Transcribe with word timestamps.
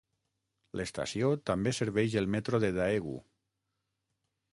L'estació 0.79 1.27
també 1.49 1.73
serveix 1.79 2.15
el 2.21 2.29
metro 2.37 2.61
de 2.65 2.71
Daegu. 2.79 3.13